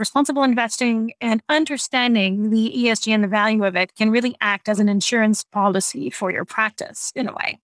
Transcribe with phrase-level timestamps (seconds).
[0.00, 4.80] responsible investing and understanding the ESG and the value of it can really act as
[4.80, 7.60] an insurance policy for your practice in a way.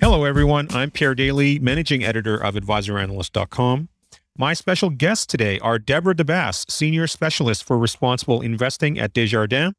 [0.00, 0.66] Hello, everyone.
[0.72, 3.88] I'm Pierre Daly, managing editor of advisoranalyst.com.
[4.36, 9.74] My special guests today are Deborah DeBass, senior specialist for responsible investing at Desjardins,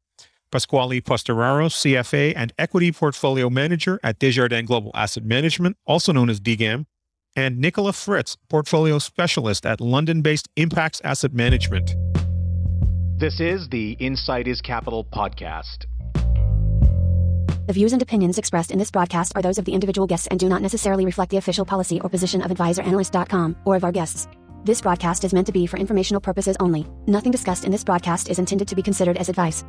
[0.54, 6.38] Pasquale Postoraro, CFA and Equity Portfolio Manager at Desjardins Global Asset Management, also known as
[6.38, 6.86] DGAM,
[7.34, 11.96] and Nicola Fritz, Portfolio Specialist at London based Impax Asset Management.
[13.18, 15.86] This is the Insight is Capital podcast.
[17.66, 20.38] The views and opinions expressed in this broadcast are those of the individual guests and
[20.38, 24.28] do not necessarily reflect the official policy or position of advisoranalyst.com or of our guests.
[24.62, 26.86] This broadcast is meant to be for informational purposes only.
[27.08, 29.64] Nothing discussed in this broadcast is intended to be considered as advice.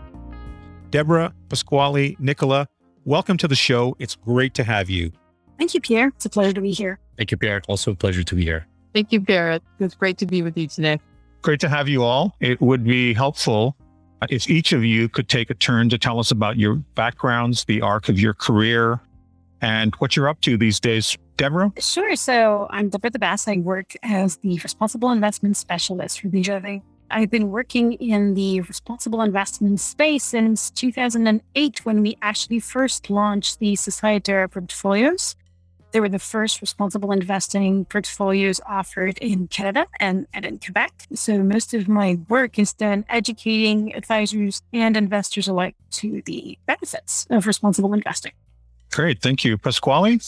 [0.96, 2.70] Deborah, Pasquale, Nicola,
[3.04, 3.98] welcome to the show.
[4.00, 5.12] It's great to have you.
[5.58, 6.08] Thank you, Pierre.
[6.16, 7.00] It's a pleasure to be here.
[7.18, 7.62] Thank you, Pierre.
[7.68, 8.66] Also a pleasure to be here.
[8.94, 9.60] Thank you, Pierre.
[9.82, 11.02] It's great to be with you today.
[11.42, 12.34] Great to have you all.
[12.40, 13.76] It would be helpful
[14.22, 17.66] uh, if each of you could take a turn to tell us about your backgrounds,
[17.66, 19.02] the arc of your career,
[19.60, 21.18] and what you're up to these days.
[21.36, 21.74] Deborah?
[21.78, 22.16] Sure.
[22.16, 23.54] So I'm Deborah DeBass.
[23.54, 29.22] I work as the responsible investment specialist for Desjardins I've been working in the responsible
[29.22, 35.36] investment space since 2008 when we actually first launched the SocieTerra portfolios.
[35.92, 40.92] They were the first responsible investing portfolios offered in Canada and, and in Quebec.
[41.14, 47.28] So most of my work is done educating advisors and investors alike to the benefits
[47.30, 48.34] of responsible investing.
[48.92, 49.22] Great.
[49.22, 49.58] Thank you.
[49.58, 50.20] Pasquale?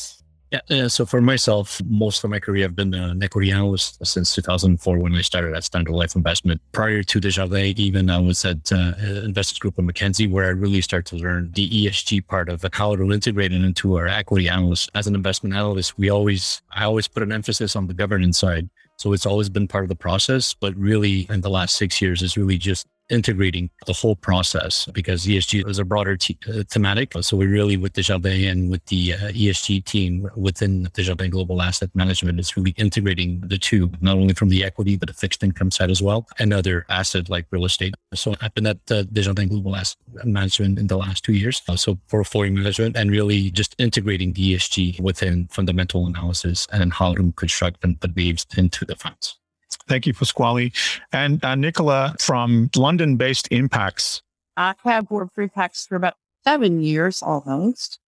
[0.52, 0.62] Yeah.
[0.70, 4.98] Uh, so for myself, most of my career, I've been an equity analyst since 2004
[4.98, 6.62] when I started at Standard Life Investment.
[6.72, 10.82] Prior to Desjardins, even I was at uh, Investors Group of Mackenzie, where I really
[10.82, 14.90] started to learn the ESG part of how to integrate it into our equity analyst.
[14.96, 18.70] As an investment analyst, we always, I always put an emphasis on the governance side.
[18.96, 22.22] So it's always been part of the process, but really in the last six years
[22.22, 26.18] is really just integrating the whole process because ESG is a broader
[26.48, 27.14] uh, thematic.
[27.22, 31.90] So we really, with Desjardins and with the uh, ESG team within Desjardins Global Asset
[31.96, 35.72] Management, is really integrating the two, not only from the equity, but the fixed income
[35.72, 37.96] side as well, and other asset like real estate.
[38.14, 41.62] So I've been at uh, Desjardins Global Asset Management in the last two years.
[41.68, 47.14] Uh, so portfolio management and really just integrating the ESG within fundamental analysis and how
[47.14, 49.38] to construct and put into the funds.
[49.88, 50.72] Thank you, Pasquale.
[51.12, 54.22] And uh, Nicola from London based Impax.
[54.58, 58.00] I have worked for Impax for about seven years almost.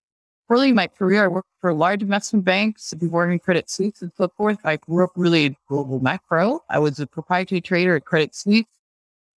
[0.50, 4.12] Early in my career, I worked for large investment banks, before in Credit Suisse and
[4.18, 4.58] so forth.
[4.64, 6.62] I grew up really in global macro.
[6.70, 8.66] I was a proprietary trader at Credit Suisse.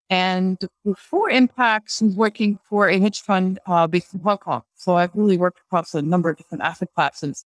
[0.09, 4.63] And before Impax, I was working for a hedge fund uh, based in Hong Kong.
[4.75, 7.45] So I've really worked across a number of different asset classes.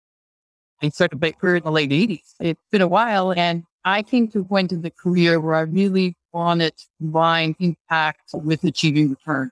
[0.82, 2.34] I started my career in the late 80s.
[2.40, 5.62] It's been a while, and I came to a point in the career where I
[5.62, 9.50] really wanted to combine impact with achieving return.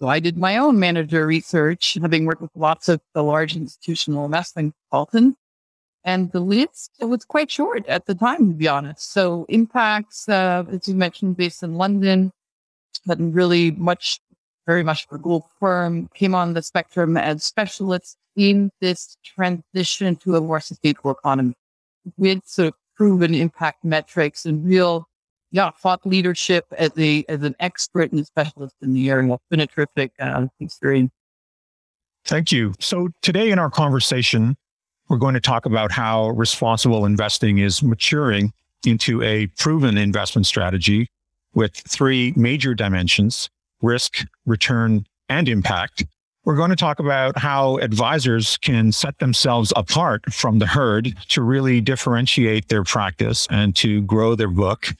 [0.00, 4.24] So I did my own manager research, having worked with lots of the large institutional
[4.24, 5.38] investment consultants.
[6.04, 9.12] And the list was quite short at the time, to be honest.
[9.12, 12.32] So Impax, uh, as you mentioned, based in London,
[13.04, 14.20] but really much,
[14.66, 20.36] very much a global firm, came on the spectrum as specialists in this transition to
[20.36, 21.54] a more sustainable economy
[22.16, 25.08] with sort of proven impact metrics and real,
[25.52, 29.32] yeah, thought leadership as a as an expert and a specialist in the area.
[29.32, 31.12] It's been a terrific uh, experience.
[32.24, 32.74] Thank you.
[32.80, 34.56] So today in our conversation,
[35.08, 38.52] we're going to talk about how responsible investing is maturing
[38.84, 41.08] into a proven investment strategy
[41.54, 43.48] with three major dimensions
[43.80, 46.04] risk, return, and impact.
[46.48, 51.42] We're going to talk about how advisors can set themselves apart from the herd to
[51.42, 54.94] really differentiate their practice and to grow their book,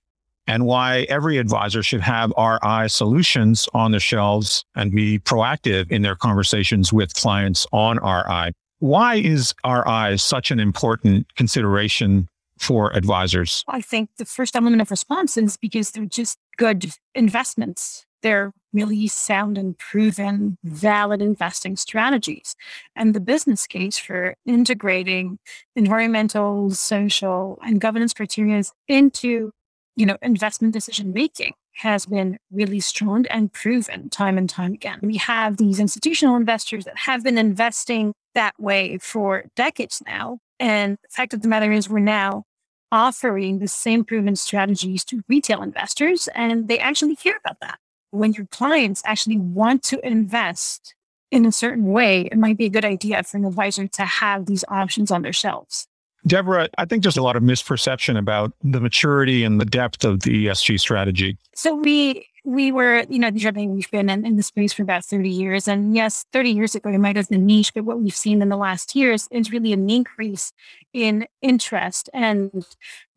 [0.47, 6.03] and why every advisor should have RI solutions on the shelves and be proactive in
[6.03, 8.53] their conversations with clients on RI.
[8.81, 12.29] Why is RI such an important consideration
[12.59, 13.65] for advisors?
[13.67, 19.07] I think the first element of response is because they're just good investments they're really
[19.07, 22.55] sound and proven, valid investing strategies.
[22.95, 25.39] And the business case for integrating
[25.75, 29.53] environmental, social, and governance criteria into,
[29.97, 34.99] you know, investment decision making has been really strong and proven time and time again.
[35.03, 40.39] We have these institutional investors that have been investing that way for decades now.
[40.61, 42.45] And the fact of the matter is, we're now
[42.91, 47.79] offering the same proven strategies to retail investors, and they actually hear about that
[48.11, 50.95] when your clients actually want to invest
[51.31, 54.47] in a certain way, it might be a good idea for an advisor to have
[54.47, 55.87] these options on their shelves.
[56.27, 60.21] Deborah, I think there's a lot of misperception about the maturity and the depth of
[60.21, 61.39] the ESG strategy.
[61.55, 65.29] So we we were, you know, we've been in, in the space for about 30
[65.29, 65.69] years.
[65.69, 68.49] And yes, 30 years ago, it might have been niche, but what we've seen in
[68.49, 70.53] the last years is really an increase
[70.95, 72.65] in interest and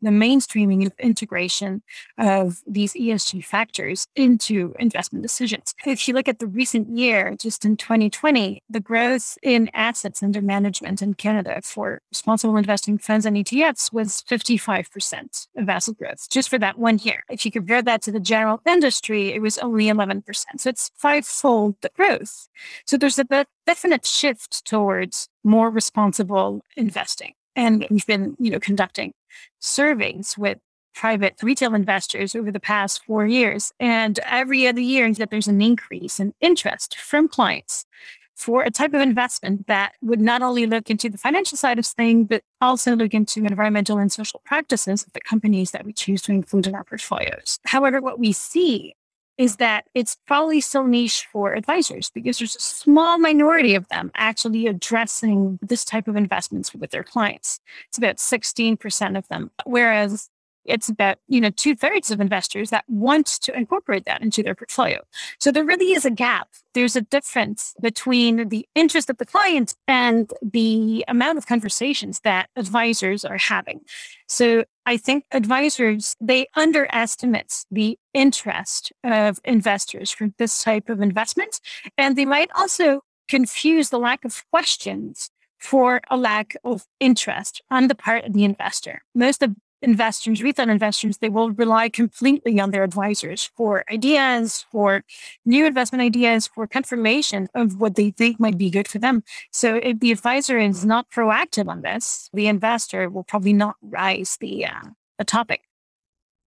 [0.02, 1.82] the mainstreaming of integration
[2.18, 5.74] of these ESG factors into investment decisions.
[5.86, 10.42] If you look at the recent year, just in 2020, the growth in assets under
[10.42, 16.48] management in Canada for responsible investing funds and ETFs was 55% of asset growth just
[16.48, 17.24] for that one year.
[17.30, 20.24] If you compare that to the general industry, it was only 11%.
[20.58, 22.48] So it's fivefold the growth.
[22.86, 27.34] So there's a definite shift towards more responsible investing.
[27.54, 29.12] And we've been, you know, conducting
[29.58, 30.58] surveys with
[30.94, 33.72] private retail investors over the past four years.
[33.80, 37.86] And every other year that there's an increase in interest from clients
[38.34, 41.86] for a type of investment that would not only look into the financial side of
[41.86, 46.22] things, but also look into environmental and social practices of the companies that we choose
[46.22, 47.58] to include in our portfolios.
[47.66, 48.94] However, what we see
[49.38, 54.10] is that it's probably still niche for advisors because there's a small minority of them
[54.14, 57.60] actually addressing this type of investments with their clients.
[57.88, 59.50] It's about 16% of them.
[59.64, 60.28] Whereas
[60.64, 64.54] it's about you know two thirds of investors that want to incorporate that into their
[64.54, 65.00] portfolio.
[65.38, 66.48] So there really is a gap.
[66.74, 72.48] There's a difference between the interest of the client and the amount of conversations that
[72.56, 73.80] advisors are having.
[74.28, 81.60] So i think advisors they underestimate the interest of investors for this type of investment
[81.96, 85.30] and they might also confuse the lack of questions
[85.62, 89.02] for a lack of interest on the part of the investor.
[89.14, 95.04] Most of investors, retail investors, they will rely completely on their advisors for ideas, for
[95.44, 99.22] new investment ideas, for confirmation of what they think might be good for them.
[99.50, 104.38] So if the advisor is not proactive on this, the investor will probably not rise
[104.40, 104.82] the uh,
[105.18, 105.62] the topic.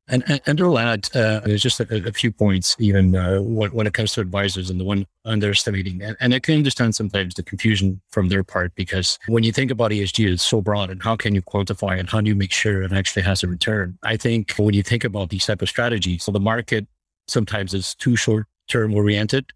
[0.07, 3.71] And, and, and I'll add, uh, there's just a, a, few points, even uh, when,
[3.73, 6.03] when, it comes to advisors and the one underestimating.
[6.03, 9.71] And, and I can understand sometimes the confusion from their part because when you think
[9.71, 12.11] about ESG, it's so broad and how can you quantify it?
[12.11, 13.99] How do you make sure it actually has a return?
[14.03, 16.87] I think when you think about these type of strategies, so the market
[17.27, 19.53] sometimes is too short term oriented.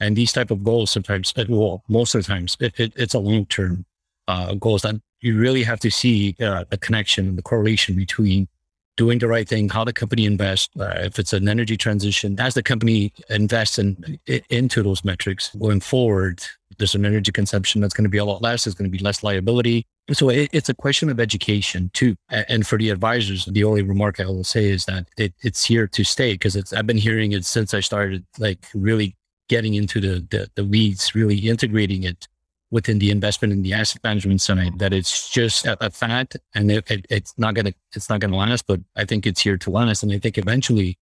[0.00, 3.14] And these type of goals sometimes, uh, well, most of the times, it, it, it's
[3.14, 3.86] a long term
[4.26, 8.48] uh, goals that you really have to see uh, the connection, the correlation between
[8.96, 12.54] doing the right thing, how the company invests, uh, if it's an energy transition, as
[12.54, 14.18] the company invests in,
[14.50, 16.42] into those metrics going forward,
[16.78, 18.64] there's an energy consumption that's going to be a lot less.
[18.64, 19.86] There's going to be less liability.
[20.12, 22.14] So it, it's a question of education too.
[22.28, 25.86] And for the advisors, the only remark I will say is that it, it's here
[25.88, 29.16] to stay because it's, I've been hearing it since I started like really
[29.48, 32.28] getting into the, the, the weeds, really integrating it
[32.74, 36.72] within the investment in the asset management side that it's just a, a fad and
[36.72, 38.66] it, it, it's not gonna it's not gonna last.
[38.66, 40.98] But I think it's here to last, and I think eventually,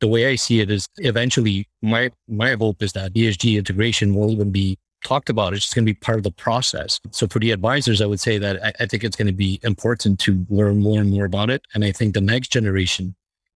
[0.00, 4.30] the way I see it is eventually my my hope is that ESG integration will
[4.30, 5.52] even be talked about.
[5.52, 7.00] It's just going to be part of the process.
[7.10, 9.60] So for the advisors, I would say that I, I think it's going to be
[9.62, 11.62] important to learn more and more about it.
[11.74, 13.14] And I think the next generation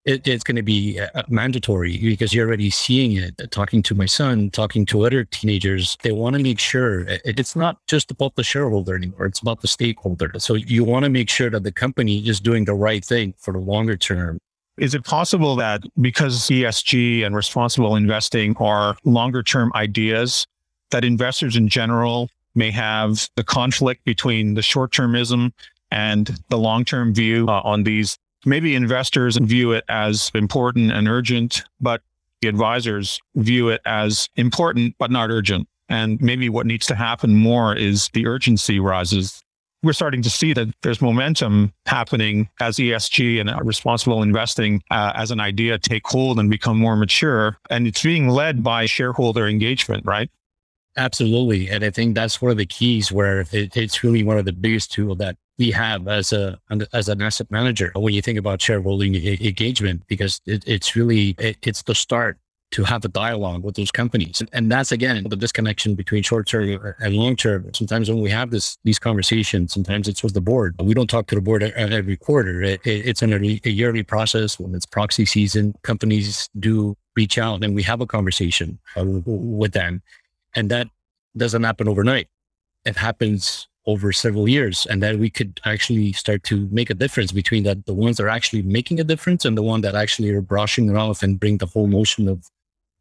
[0.08, 3.34] it, it's going to be uh, mandatory because you're already seeing it.
[3.50, 7.54] Talking to my son, talking to other teenagers, they want to make sure it, it's
[7.54, 9.26] not just about the shareholder anymore.
[9.26, 10.32] It's about the stakeholder.
[10.38, 13.52] So you want to make sure that the company is doing the right thing for
[13.52, 14.38] the longer term.
[14.78, 20.46] Is it possible that because ESG and responsible investing are longer term ideas,
[20.90, 25.52] that investors in general may have the conflict between the short termism
[25.90, 31.08] and the long term view uh, on these maybe investors view it as important and
[31.08, 32.02] urgent, but
[32.40, 35.68] the advisors view it as important, but not urgent.
[35.88, 39.42] And maybe what needs to happen more is the urgency rises.
[39.82, 45.30] We're starting to see that there's momentum happening as ESG and responsible investing uh, as
[45.30, 47.56] an idea take hold and become more mature.
[47.70, 50.30] And it's being led by shareholder engagement, right?
[50.98, 51.70] Absolutely.
[51.70, 54.52] And I think that's one of the keys where it, it's really one of the
[54.52, 56.58] biggest tools that we have as a
[56.92, 61.56] as an asset manager when you think about shareholding engagement because it, it's really it,
[61.62, 62.36] it's the start
[62.70, 64.42] to have a dialogue with those companies.
[64.52, 67.72] And that's again the disconnection between short term and long term.
[67.74, 70.74] Sometimes when we have this these conversations sometimes it's with the board.
[70.80, 72.60] We don't talk to the board every quarter.
[72.62, 74.58] It, it's an, a yearly process.
[74.58, 79.72] When it's proxy season companies do reach out and we have a conversation uh, with
[79.72, 80.02] them
[80.54, 80.88] and that
[81.36, 82.28] doesn't happen overnight.
[82.84, 87.32] It happens over several years and then we could actually start to make a difference
[87.32, 90.30] between that the ones that are actually making a difference and the one that actually
[90.30, 92.50] are brushing it off and bring the whole notion of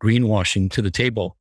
[0.02, 1.36] greenwashing to the table.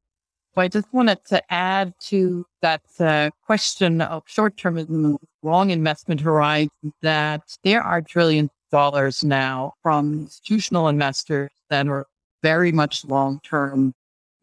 [0.58, 6.70] I just wanted to add to that uh, question of short termism, long investment horizon,
[7.02, 12.06] that there are trillions of dollars now from institutional investors that are
[12.42, 13.92] very much long term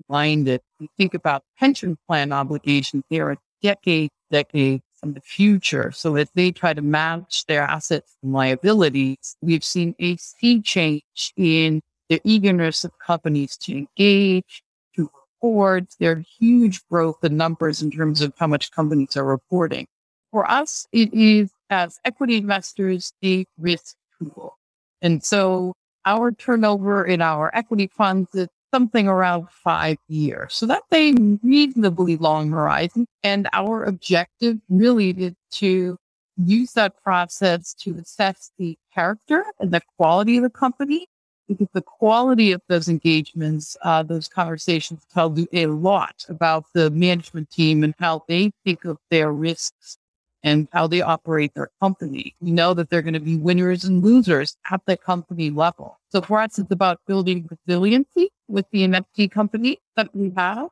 [0.10, 0.62] minded.
[0.80, 5.92] You think about pension plan obligations, they are decades, decades in the future.
[5.92, 11.34] So as they try to match their assets and liabilities, we've seen a sea change
[11.36, 14.64] in the eagerness of companies to engage,
[14.96, 15.10] to
[15.42, 15.86] report.
[16.00, 19.88] There are huge growth in numbers in terms of how much companies are reporting.
[20.32, 24.58] For us, it is as equity investors, a risk tool.
[25.02, 25.74] And so
[26.06, 30.56] our turnover in our equity funds is something around five years.
[30.56, 31.14] So that's a
[31.44, 33.06] reasonably long horizon.
[33.22, 35.98] And our objective really is to
[36.38, 41.08] use that process to assess the character and the quality of the company.
[41.48, 46.90] Because the quality of those engagements, uh, those conversations tell you a lot about the
[46.90, 49.98] management team and how they think of their risks
[50.42, 52.34] and how they operate their company.
[52.40, 56.00] We know that they're going to be winners and losers at the company level.
[56.14, 60.68] So for us, it's about building resiliency with the investee company that we have.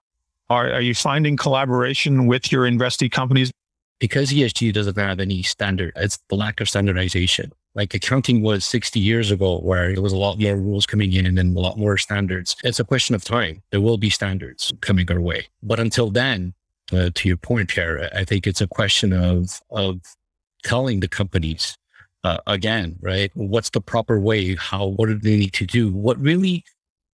[0.52, 3.52] Are, are you finding collaboration with your investee companies?
[4.00, 7.52] Because ESG doesn't have any standard, it's the lack of standardization.
[7.74, 11.26] Like accounting was 60 years ago, where there was a lot more rules coming in
[11.26, 12.56] and then a lot more standards.
[12.64, 13.64] It's a question of time.
[13.72, 15.48] There will be standards coming our way.
[15.64, 16.54] But until then,
[16.92, 20.02] uh, to your point, here, I think it's a question of of
[20.64, 21.78] telling the companies
[22.24, 23.32] uh, again, right?
[23.34, 24.56] What's the proper way?
[24.56, 24.88] How?
[24.88, 25.92] What do they need to do?
[25.92, 26.63] What really?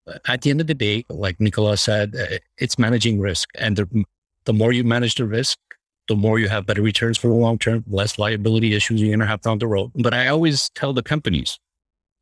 [0.06, 3.76] Uh, at the end of the day, like Nicolas said, uh, it's managing risk, and
[3.76, 4.04] the
[4.44, 5.58] the more you manage the risk,
[6.08, 9.20] the more you have better returns for the long term, less liability issues you're going
[9.20, 9.90] to have down the road.
[9.96, 11.58] But I always tell the companies,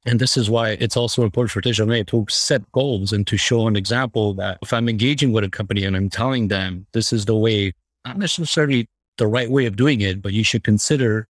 [0.06, 3.66] and this is why it's also important for Desjardins to set goals and to show
[3.66, 7.24] an example that if I'm engaging with a company and I'm telling them this is
[7.24, 7.72] the way,
[8.04, 8.86] not necessarily
[9.18, 11.28] the right way of doing it, but you should consider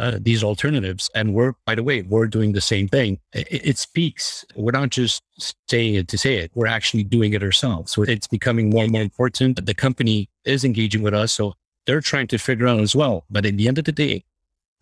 [0.00, 1.10] uh, these alternatives.
[1.14, 3.18] And we're, by the way, we're doing the same thing.
[3.32, 4.44] It, it, speaks.
[4.56, 5.22] We're not just
[5.68, 6.50] saying it to say it.
[6.54, 7.92] We're actually doing it ourselves.
[7.92, 9.64] So it's becoming more and more important.
[9.64, 11.32] The company is engaging with us.
[11.32, 11.54] So
[11.86, 13.24] they're trying to figure out as well.
[13.30, 14.24] But at the end of the day,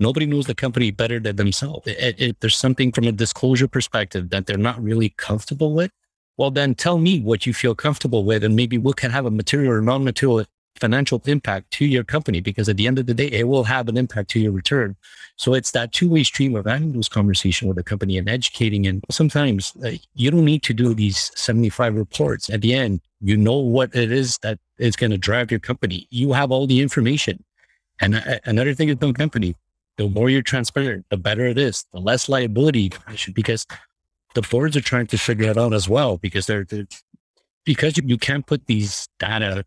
[0.00, 1.82] Nobody knows the company better than themselves.
[1.87, 5.90] If there's something from a disclosure perspective that they're not really comfortable with,
[6.37, 9.30] well, then tell me what you feel comfortable with, and maybe we can have a
[9.30, 10.44] material or non-material
[10.78, 13.88] financial impact to your company because at the end of the day, it will have
[13.88, 14.97] an impact to your return.
[15.37, 18.87] So it's that two-way stream of having those conversation with the company and educating.
[18.87, 22.50] And sometimes uh, you don't need to do these 75 reports.
[22.50, 26.06] At the end, you know what it is that is going to drive your company.
[26.11, 27.44] You have all the information.
[28.00, 29.54] And uh, another thing is no company
[29.99, 32.92] the more you're transparent, the better it is, the less liability
[33.35, 33.66] because
[34.35, 36.87] the boards are trying to figure it out as well because they're, they're
[37.64, 39.64] because you can't put these data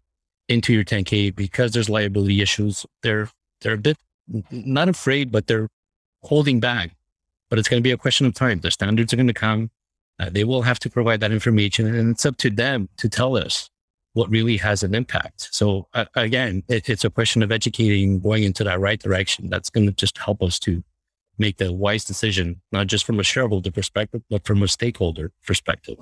[0.51, 2.85] into your 10K because there's liability issues.
[3.03, 3.29] They're,
[3.61, 3.97] they're a bit
[4.51, 5.67] not afraid, but they're
[6.23, 6.91] holding back.
[7.49, 8.61] But it's going to be a question of time.
[8.61, 9.71] The standards are going to come.
[10.19, 13.35] Uh, they will have to provide that information and it's up to them to tell
[13.35, 13.69] us
[14.13, 15.49] what really has an impact.
[15.51, 19.49] So uh, again, it, it's a question of educating, going into that right direction.
[19.49, 20.83] That's going to just help us to
[21.37, 25.97] make the wise decision, not just from a shareholder perspective, but from a stakeholder perspective.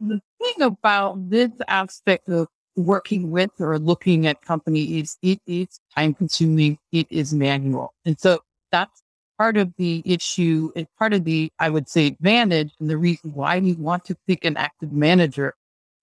[0.00, 2.48] The thing about this aspect of
[2.78, 6.78] working with or looking at companies, it is time consuming.
[6.92, 7.94] It is manual.
[8.04, 8.40] And so
[8.72, 9.02] that's
[9.38, 13.32] part of the issue and part of the, I would say, advantage and the reason
[13.34, 15.54] why you want to pick an active manager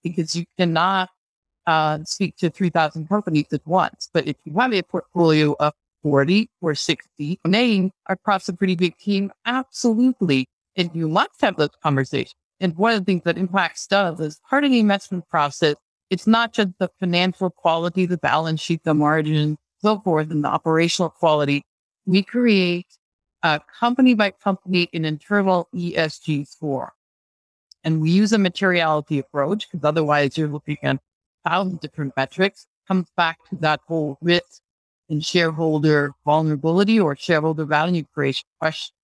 [0.03, 1.09] because you cannot
[1.67, 4.09] uh, speak to 3,000 companies at once.
[4.13, 8.97] But if you have a portfolio of 40 or 60 names across a pretty big
[8.97, 10.47] team, absolutely.
[10.75, 12.35] And you must have those conversations.
[12.59, 15.75] And one of the things that Impax does is part of the investment process,
[16.09, 20.47] it's not just the financial quality, the balance sheet, the margin, so forth, and the
[20.47, 21.63] operational quality.
[22.05, 22.87] We create
[23.43, 26.93] a company by company an internal ESG score.
[27.83, 30.99] And we use a materiality approach because otherwise you're looking at
[31.45, 32.65] thousand different metrics.
[32.87, 34.61] Comes back to that whole risk
[35.09, 38.95] and shareholder vulnerability or shareholder value creation question.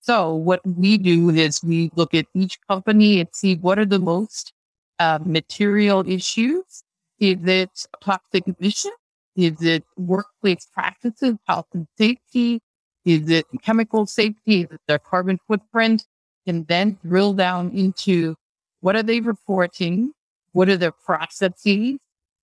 [0.00, 3.98] So what we do is we look at each company and see what are the
[3.98, 4.52] most
[4.98, 6.82] uh, material issues.
[7.18, 8.92] Is it toxic emission?
[9.36, 12.60] Is it workplace practices, health and safety?
[13.04, 14.62] Is it chemical safety?
[14.62, 16.06] Is it their carbon footprint?
[16.46, 18.36] And then drill down into
[18.80, 20.12] what are they reporting?
[20.52, 21.98] What are their processes?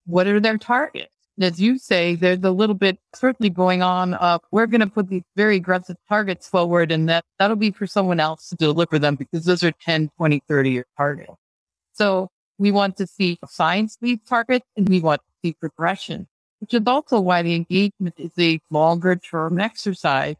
[0.05, 1.13] What are their targets?
[1.38, 4.88] And as you say, there's a little bit certainly going on of we're going to
[4.88, 9.00] put these very aggressive targets forward and that that'll be for someone else to deliver
[9.00, 11.33] them because those are 10, 20, 30 year targets.
[11.93, 12.29] So
[12.63, 16.29] We want to see science-based targets and we want to see progression,
[16.62, 20.38] which is also why the engagement is a longer term exercise.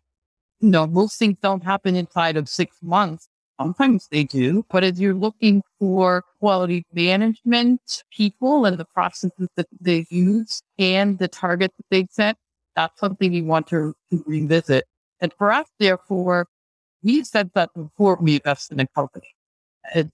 [0.62, 3.28] You know, most things don't happen inside of six months.
[3.60, 9.68] Sometimes they do, but as you're looking for quality management people and the processes that
[9.82, 12.38] they use and the targets that they set,
[12.74, 14.86] that's something you want to, to revisit.
[15.20, 16.48] And for us, therefore,
[17.04, 19.28] we said that before we invest in a company
[19.94, 20.06] as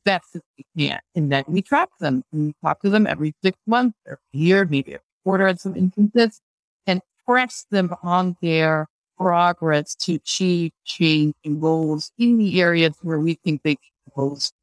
[0.58, 1.00] we can.
[1.16, 4.38] And then we track them and we talk to them every six months or a
[4.38, 6.42] year, maybe a quarter in some instances,
[6.88, 13.20] and press them on their progress to achieve change and goals in the areas where
[13.20, 14.54] we think they can most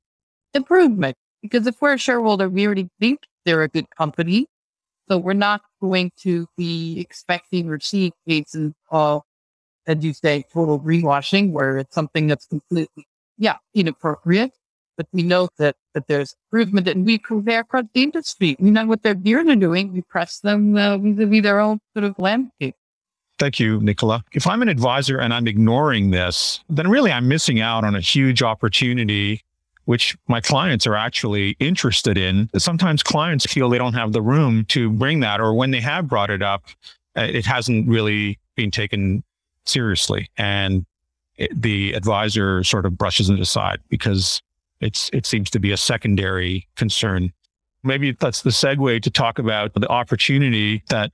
[0.55, 1.17] improvement.
[1.43, 4.47] Because if we're a shareholder, we already think they're a good company.
[5.09, 9.23] So we're not going to be expecting or seeing cases of,
[9.87, 13.07] as you say, total greenwashing, where it's something that's completely,
[13.39, 14.53] yeah, inappropriate.
[14.97, 18.57] But we know that, that there's improvement and we compare across the industry.
[18.59, 19.93] We know what their peers are doing.
[19.93, 22.75] We press them uh, vis-a-vis their own sort of landscape.
[23.39, 24.25] Thank you, Nicola.
[24.33, 28.01] If I'm an advisor and I'm ignoring this, then really I'm missing out on a
[28.01, 29.43] huge opportunity,
[29.85, 32.49] which my clients are actually interested in.
[32.57, 36.09] Sometimes clients feel they don't have the room to bring that, or when they have
[36.09, 36.65] brought it up,
[37.19, 39.23] uh, it hasn't really been taken
[39.67, 40.31] seriously.
[40.39, 40.87] And
[41.37, 44.41] it, the advisor sort of brushes it aside because
[44.81, 47.33] it's, it seems to be a secondary concern.
[47.83, 51.13] Maybe that's the segue to talk about the opportunity that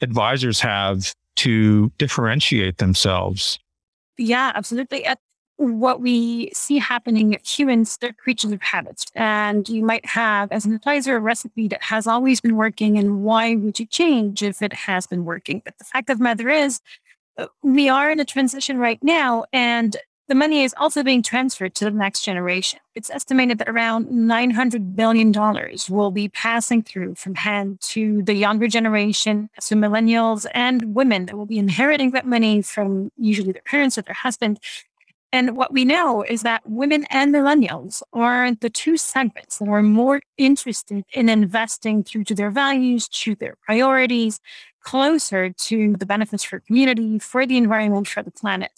[0.00, 3.58] advisors have to differentiate themselves.
[4.18, 5.04] Yeah, absolutely.
[5.04, 5.18] At
[5.56, 9.06] what we see happening humans, they're creatures of habits.
[9.14, 12.98] And you might have, as an advisor, a recipe that has always been working.
[12.98, 15.62] And why would you change if it has been working?
[15.64, 16.80] But the fact of the matter is,
[17.38, 19.44] uh, we are in a transition right now.
[19.52, 19.96] And
[20.32, 22.80] the money is also being transferred to the next generation.
[22.94, 25.30] It's estimated that around $900 billion
[25.90, 31.36] will be passing through from hand to the younger generation, so millennials and women that
[31.36, 34.58] will be inheriting that money from usually their parents or their husband.
[35.32, 39.82] And what we know is that women and millennials are the two segments that are
[39.82, 44.40] more interested in investing through to their values, to their priorities,
[44.82, 48.72] closer to the benefits for community, for the environment, for the planet.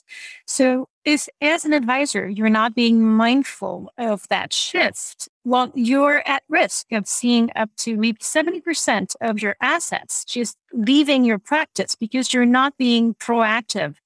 [0.46, 6.42] So if as an advisor, you're not being mindful of that shift, well, you're at
[6.48, 12.32] risk of seeing up to maybe 70% of your assets just leaving your practice because
[12.32, 13.96] you're not being proactive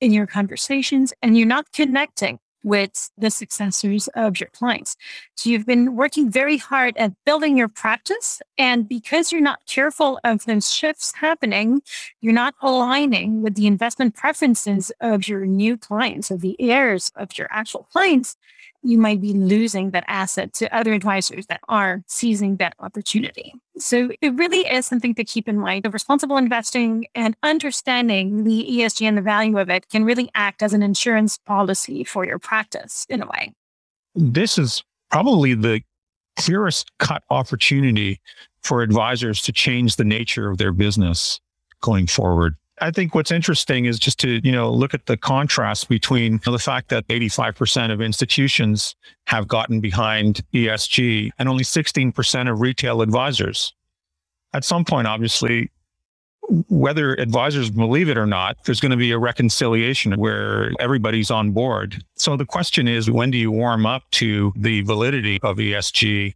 [0.00, 4.96] in your conversations and you're not connecting with the successors of your clients.
[5.34, 8.42] So you've been working very hard at building your practice.
[8.58, 11.80] And because you're not careful of those shifts happening,
[12.20, 17.36] you're not aligning with the investment preferences of your new clients, of the heirs of
[17.38, 18.36] your actual clients
[18.82, 23.54] you might be losing that asset to other advisors that are seizing that opportunity.
[23.76, 25.84] So it really is something to keep in mind.
[25.84, 30.62] The responsible investing and understanding the ESG and the value of it can really act
[30.62, 33.52] as an insurance policy for your practice in a way.
[34.14, 35.82] This is probably the
[36.38, 38.20] clearest cut opportunity
[38.62, 41.40] for advisors to change the nature of their business
[41.80, 42.56] going forward.
[42.80, 46.40] I think what's interesting is just to, you know, look at the contrast between you
[46.46, 48.94] know, the fact that 85% of institutions
[49.26, 53.74] have gotten behind ESG and only 16% of retail advisors.
[54.54, 55.70] At some point, obviously,
[56.68, 61.52] whether advisors believe it or not, there's going to be a reconciliation where everybody's on
[61.52, 62.02] board.
[62.16, 66.34] So the question is, when do you warm up to the validity of ESG?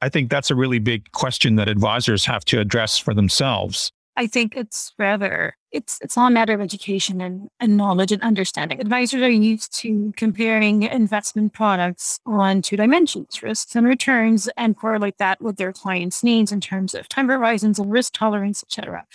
[0.00, 3.92] I think that's a really big question that advisors have to address for themselves.
[4.20, 8.20] I think it's rather it's it's all a matter of education and, and knowledge and
[8.20, 8.78] understanding.
[8.78, 15.16] Advisors are used to comparing investment products on two dimensions, risks and returns, and correlate
[15.16, 19.06] that with their clients' needs in terms of time horizons and risk tolerance, etc.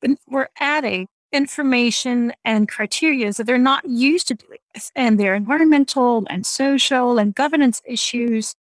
[0.00, 5.34] But we're adding information and criteria that they're not used to doing this, and their
[5.34, 8.54] environmental and social and governance issues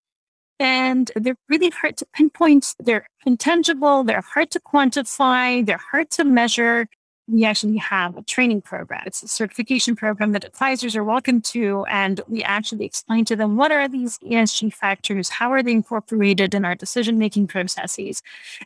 [0.60, 2.76] and they're really hard to pinpoint.
[2.80, 6.88] They're intangible, they're hard to quantify, they're hard to measure.
[7.28, 9.04] We actually have a training program.
[9.06, 11.86] It's a certification program that advisors are welcome to.
[11.90, 15.30] And we actually explain to them what are these ESG factors?
[15.30, 18.22] How are they incorporated in our decision making processes?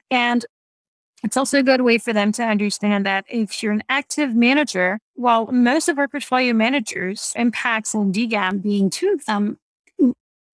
[0.10, 0.44] And
[1.24, 5.00] it's also a good way for them to understand that if you're an active manager,
[5.16, 9.58] while most of our portfolio managers, Impax and DGAM being two of them,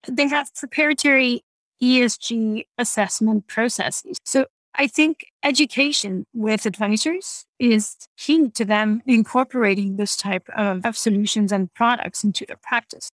[0.08, 1.44] they have preparatory
[1.82, 4.18] ESG assessment processes.
[4.24, 10.98] So I think education with advisors is key to them incorporating this type of, of
[10.98, 13.10] solutions and products into their practice.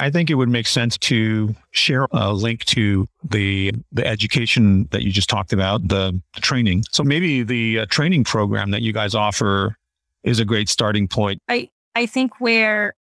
[0.00, 5.02] I think it would make sense to share a link to the the education that
[5.02, 6.82] you just talked about, the, the training.
[6.90, 9.76] So maybe the uh, training program that you guys offer
[10.24, 11.40] is a great starting point.
[11.48, 12.94] I I think where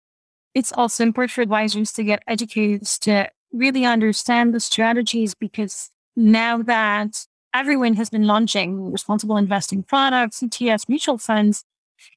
[0.55, 6.63] it's also important for advisors to get educated to really understand the strategies because now
[6.63, 11.65] that everyone has been launching responsible investing products, ETFs, mutual funds,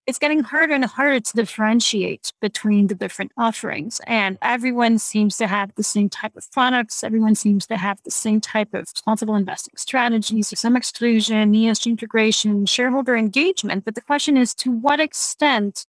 [0.08, 4.02] it's getting harder and harder to differentiate between the different offerings.
[4.08, 7.04] And everyone seems to have the same type of products.
[7.04, 11.88] Everyone seems to have the same type of responsible investing strategies, so some exclusion, ESG
[11.88, 13.86] integration, shareholder engagement.
[13.86, 15.86] But the question is to what extent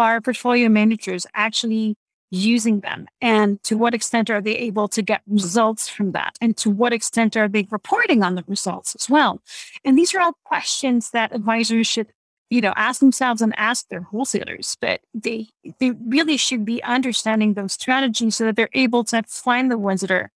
[0.00, 1.96] are portfolio managers actually
[2.30, 3.06] using them?
[3.20, 6.36] And to what extent are they able to get results from that?
[6.40, 9.40] And to what extent are they reporting on the results as well?
[9.84, 12.12] And these are all questions that advisors should
[12.50, 15.46] you know, ask themselves and ask their wholesalers, but they
[15.78, 20.00] they really should be understanding those strategies so that they're able to find the ones
[20.00, 20.32] that are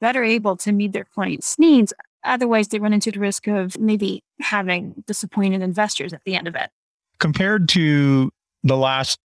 [0.00, 1.92] better able to meet their clients' needs.
[2.24, 6.54] Otherwise, they run into the risk of maybe having disappointed investors at the end of
[6.54, 6.70] it.
[7.18, 8.30] Compared to
[8.64, 9.18] the last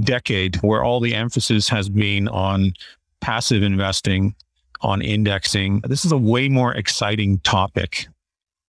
[0.00, 2.72] decade, where all the emphasis has been on
[3.20, 4.34] passive investing,
[4.82, 8.08] on indexing, this is a way more exciting topic.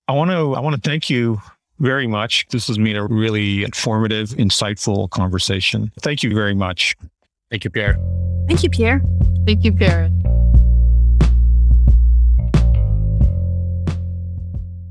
[0.07, 1.41] I want to I want to thank you
[1.79, 2.47] very much.
[2.49, 5.91] This has been a really informative, insightful conversation.
[5.99, 6.95] Thank you very much.
[7.51, 7.99] Thank you, Pierre.
[8.47, 9.01] Thank you, Pierre.
[9.45, 10.09] Thank you, Pierre.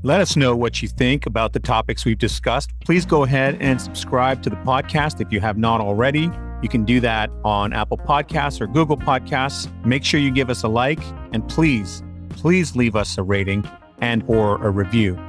[0.07, 2.71] Let us know what you think about the topics we've discussed.
[2.85, 6.31] Please go ahead and subscribe to the podcast if you have not already.
[6.63, 9.67] You can do that on Apple Podcasts or Google Podcasts.
[9.85, 11.01] Make sure you give us a like
[11.33, 15.19] and please, please leave us a rating and or a review.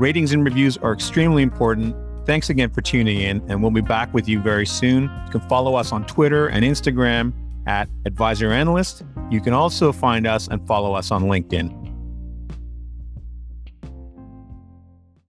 [0.00, 1.94] Ratings and reviews are extremely important.
[2.26, 5.04] Thanks again for tuning in, and we'll be back with you very soon.
[5.04, 7.32] You can follow us on Twitter and Instagram
[7.68, 9.04] at Advisor Analyst.
[9.30, 11.85] You can also find us and follow us on LinkedIn.